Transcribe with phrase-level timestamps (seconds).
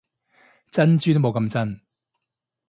[0.71, 1.79] 珍珠都冇咁真